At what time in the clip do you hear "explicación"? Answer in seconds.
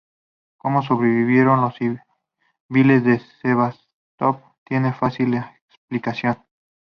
5.35-6.37